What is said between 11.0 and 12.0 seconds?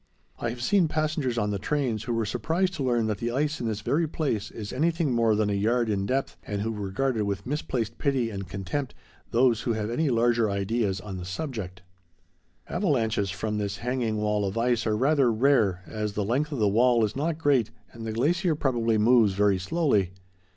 on the subject.